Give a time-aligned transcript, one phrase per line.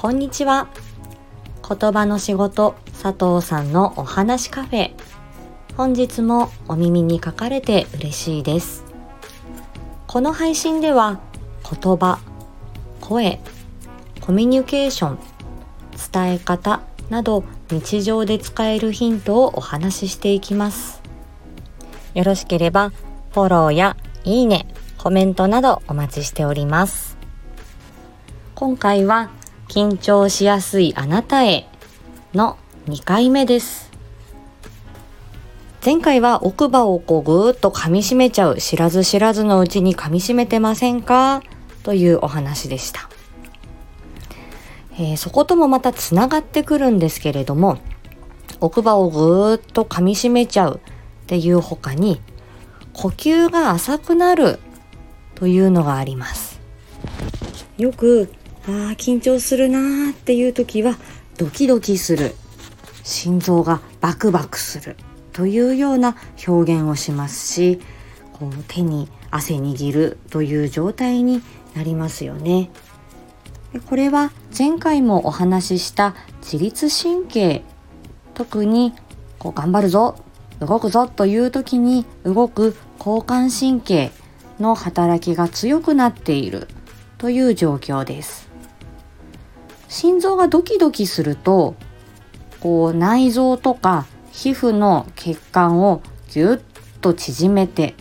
[0.00, 0.68] こんにちは。
[1.68, 4.92] 言葉の仕事佐藤さんのお話カフェ。
[5.76, 8.84] 本日もお耳に書かれて嬉しいです。
[10.06, 11.18] この配信では
[11.68, 12.20] 言葉
[13.00, 13.40] 声
[14.20, 15.18] コミュニケーション
[16.12, 21.02] 伝え方など日常で使えるヒントをお話ししていきます。
[22.14, 22.90] よろしければ
[23.32, 27.18] フォローやいいねコメントなどお待ちしております。
[28.54, 29.30] 今回は
[29.68, 31.68] 緊張しやすいあなたへ
[32.34, 33.90] の2回目です。
[35.84, 41.42] 前回は奥歯をこうぐーっと噛みしめちゃう知らず知らずのうちに噛みしめてませんか？
[41.82, 43.08] というお話でした。
[44.94, 47.78] えー、そこともまたつながってくるんですけれども
[48.60, 52.20] 奥歯をぐーっと噛みしめちゃうっていう他に
[52.94, 54.58] 呼吸が浅くなる
[55.36, 56.58] というのがあります。
[57.76, 58.32] よく
[58.72, 60.96] あ緊張するなーっていう時は
[61.36, 62.34] ドキドキする。
[63.02, 64.94] 心臓がバクバクする
[65.32, 66.14] というような
[66.46, 67.80] 表現をしますし
[68.34, 71.40] こう手に汗握るという状態に
[71.74, 72.70] なりますよね。
[73.88, 77.64] これは前回もお話しした自律神経。
[78.34, 78.92] 特に
[79.38, 80.16] こう頑張るぞ
[80.60, 84.12] 動くぞという時に動く交感神経
[84.60, 86.68] の働きが強くなっている
[87.16, 88.47] という状況です。
[89.88, 91.74] 心臓がドキドキすると
[92.60, 96.58] こう内臓とか皮膚の血管をぎゅっ
[97.00, 97.94] と縮めて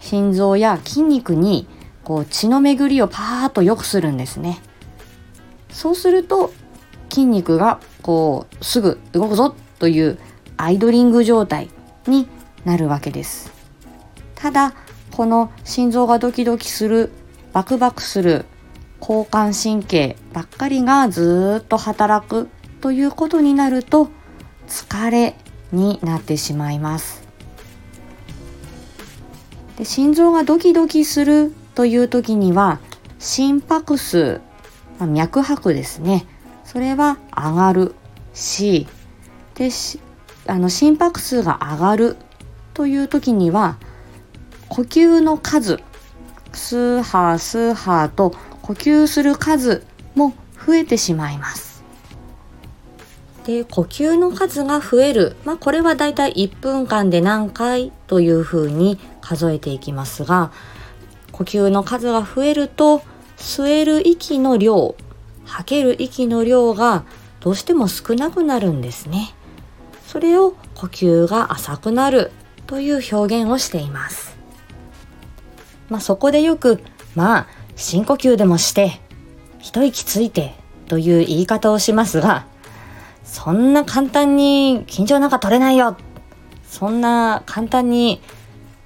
[0.00, 1.66] 心臓や筋肉に
[2.04, 4.60] こう血の巡りをパーッと良くするんですね。
[5.70, 6.52] そうすると
[7.10, 10.18] 筋肉がこうすぐ動くぞという
[10.56, 11.68] アイドリング状態
[12.06, 12.28] に
[12.64, 13.52] なるわけです。
[14.34, 14.74] ただ
[15.10, 17.10] この心臓がドキドキする
[17.52, 18.44] バクバクする
[19.00, 22.48] 交感神経ばっかりがずっと働く
[22.80, 24.08] ということになると
[24.68, 25.36] 疲れ
[25.72, 27.26] になってしまいます。
[29.76, 32.80] で心臓がドキドキするという時には
[33.18, 34.40] 心拍数
[34.98, 36.26] まあ、脈拍ですね。
[36.64, 37.94] それは上がる
[38.34, 38.86] し
[39.54, 39.70] で
[40.46, 42.16] あの心拍数が上がる
[42.74, 43.78] という時には
[44.68, 45.80] 呼吸の数
[46.52, 48.34] 数波数波と
[48.66, 49.84] 呼吸する数
[50.16, 50.34] も
[50.66, 51.84] 増えてしまいます。
[53.44, 60.50] で呼吸の数が増える、まあ、これはだいたい1分間で何回というふうに数えていきますが
[61.30, 63.02] 呼吸の数が増えると
[63.36, 64.96] 吸える息の量
[65.44, 67.04] 吐ける息の量が
[67.38, 69.32] どうしても少なくなるんですね。
[70.08, 72.32] それを呼吸が浅くなる
[72.66, 74.36] という表現をしています。
[75.88, 76.80] まあそこでよく
[77.14, 79.00] まあ深呼吸でもして
[79.60, 80.54] 一息ついて
[80.88, 82.46] という言い方をしますが
[83.24, 85.96] そんな簡単に緊張なんか取れないよ。
[86.64, 88.20] そんな簡単に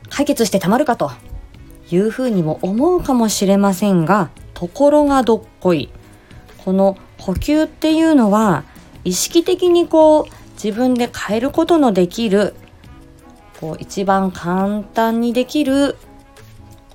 [0.08, 1.10] 解決してたまるかと
[1.90, 5.90] いうふうにも思うかもしれませんがところがどっこい。
[6.64, 8.64] この呼吸っていうのは
[9.04, 10.24] 意識的にこう
[10.54, 12.54] 自分で変えることのできる
[13.60, 15.96] こう一番簡単にできる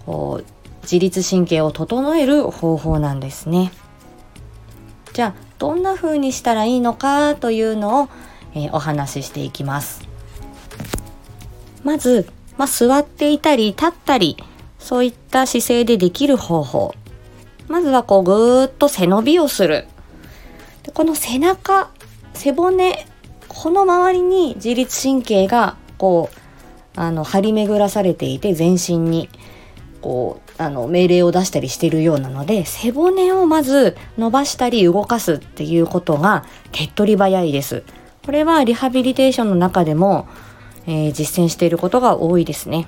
[0.05, 0.54] こう
[0.89, 3.71] 自律神経を整える方法なんですね。
[5.13, 8.09] じゃあどんな風にしたらいいのかというのを、
[8.53, 10.07] えー、お話ししていきます。
[11.83, 14.37] まず、まあ、座っていたり立ったり
[14.79, 16.95] そういった姿勢でできる方法
[17.67, 19.87] まずはこうぐーっと背伸びをする。
[20.83, 21.89] でこの背中、
[22.33, 23.07] 背骨、
[23.47, 29.29] この周りに自律神経がこう、あの、張り巡らされていて全身に
[30.05, 37.81] こう、あの、命令を出したりしているようなので、背骨をまず伸ばしたり動かすっていうことが手っ取り早いです。
[38.23, 40.27] これはリハビリテーションの中でも、
[40.85, 42.87] えー、実践していることが多いですね。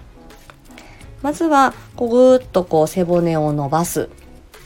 [1.24, 4.10] まずは、こうぐーっとこう背骨を伸ばす。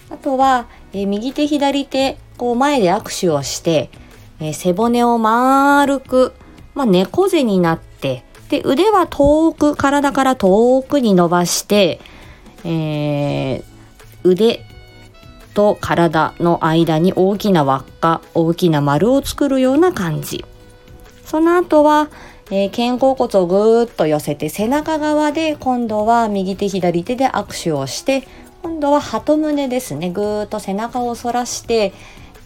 [0.10, 3.90] あとは、えー、右手左手、こう前で握手をして、
[4.42, 6.34] えー、背骨を丸く、
[6.76, 12.02] まあ、猫背になって、で、腕は遠く、体から遠くに伸ばして、
[12.64, 13.64] えー、
[14.24, 14.66] 腕
[15.54, 20.46] と体の間に大きな輪っか、大きな丸を作るような感じ。
[21.26, 22.10] その後は、
[22.52, 28.28] えー、肩甲骨をぐーっと寄せて背中側で今度は右手左手で握手をして
[28.62, 30.12] 今度は鳩胸ですね。
[30.12, 31.94] ぐーっと背中を反らして、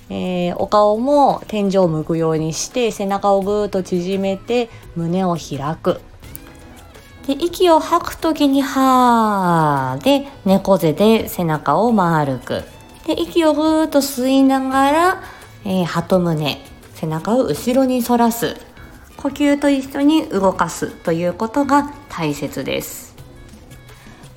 [0.09, 5.99] えー、お顔も天井を向くようにして背中をぐーっと縮めて胸を開く。
[7.27, 12.63] で息を吐く時にはーで猫背で背中を丸く。
[13.07, 15.23] で息をぐーっと吸いながら、
[15.63, 16.59] えー、鳩胸
[16.93, 18.55] 背中を後ろに反らす。
[19.17, 23.15] 呼吸と一緒に動かすということが大切です。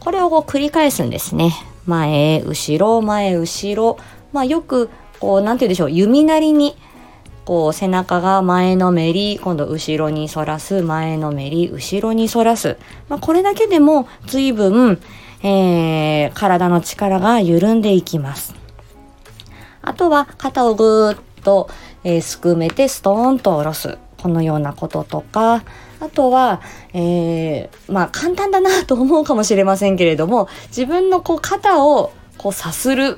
[0.01, 1.53] これをこう繰り返すんですね。
[1.85, 3.99] 前後ろ前後ろ。
[4.33, 4.89] まあよく
[5.21, 5.91] こう何て言うんでしょう。
[5.91, 6.75] 弓なりに
[7.49, 12.77] こう背中が前のめり今度後ろに反らす前のめり後ろに反らす、
[13.09, 15.01] まあ、これだけでも随分、
[15.43, 18.55] えー、体の力が緩んでいきます。
[19.81, 21.71] あとは肩をぐーっと、
[22.05, 23.97] えー、すくめてストーンと下ろす。
[24.19, 25.65] このようなこととか。
[26.01, 26.61] あとは、
[26.93, 33.17] えー、まあ簡単だなと思うかもしれませんけれども自分のこう肩をこうさする。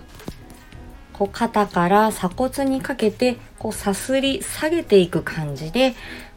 [1.20, 5.94] こう肩から鎖骨にかけてこうさすり下げていく感じで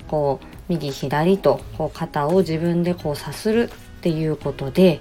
[0.09, 4.99] こう右左とこう肩を自分でこうさするっていうことで、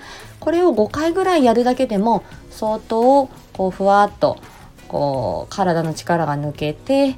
[0.40, 4.38] これを5回ぐらいやるだけでも相当こうふわっと
[4.86, 7.16] こう体の力が抜けて、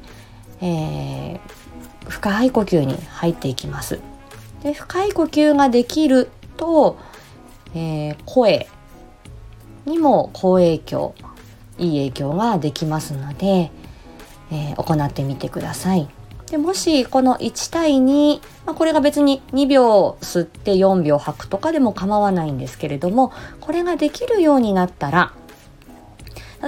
[0.60, 1.40] えー、
[2.08, 4.00] 深い呼吸に入っていきます。
[4.62, 6.96] で深い呼吸ができると
[7.74, 8.68] えー、声
[9.86, 11.14] にも好影響
[11.78, 13.70] いい影響ができますので、
[14.52, 16.08] えー、行ってみてください。
[16.50, 25.32] でもしこの1対2、まあ、これが別に2秒吸って4秒吐くとかでも構わないんですけれどもこれができるようになったら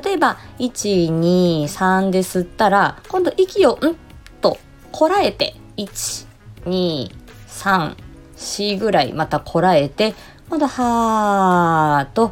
[0.04, 3.96] 例えば123で吸ったら今度息をん
[4.40, 4.56] と
[4.92, 7.96] こらえて123
[8.36, 10.14] 4ぐらいまたこらえて
[10.52, 12.30] まだはーと、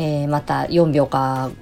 [0.00, 1.52] えー、また4秒か、ん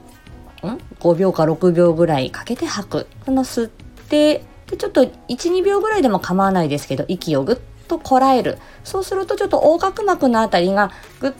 [1.01, 3.07] ?5 秒か6秒ぐらいかけて吐く。
[3.27, 3.71] この吸っ
[4.09, 7.59] て、でちょっと1、2秒ぐらいでも構わないですけど、息をぐっ
[7.89, 8.57] とこらえる。
[8.85, 11.33] そうするとちょっと横隔膜のあたりがぐっ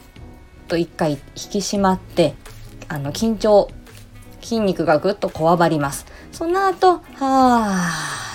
[0.69, 2.35] と一回引き締まって、
[2.89, 3.71] あの、緊張、
[4.43, 6.05] 筋肉がぐっとこわばります。
[6.31, 7.89] その後、は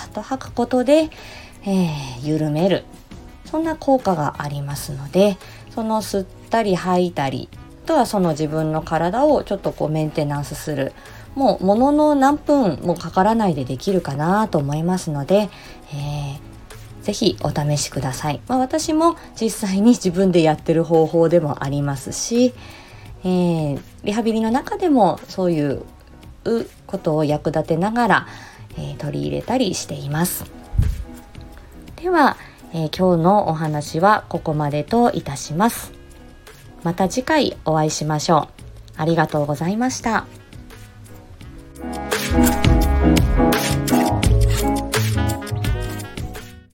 [0.06, 1.10] ーっと吐くことで、
[1.62, 2.82] えー、緩める。
[3.50, 5.38] そんな効果がありますので、
[5.74, 7.48] その吸ったり吐いたり
[7.84, 10.92] あとはその自分の体をちょっとこうメンテナンスする。
[11.34, 15.48] もうものの何分もかからないでできるかなと思いますので、
[15.92, 22.54] えー、ぜひお試しください、まあ、私も実際に自分でやってる方法でもありますし、
[23.22, 25.84] えー、リハビリの中でもそういう
[26.88, 28.26] ことを役立てながら、
[28.76, 30.44] えー、取り入れたりしています。
[31.96, 32.36] では
[32.72, 35.92] えー、今日のお話はここまでといたします。
[36.82, 38.48] また次回お会いしましょ
[38.96, 39.00] う。
[39.00, 40.26] ありがとうございました。